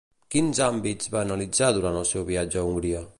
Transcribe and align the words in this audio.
Quins 0.35 0.61
àmbits 0.67 1.11
va 1.17 1.21
analitzar 1.25 1.71
durant 1.77 2.01
el 2.03 2.09
seu 2.13 2.29
viatge 2.33 2.63
a 2.63 2.67
Hongria? 2.71 3.07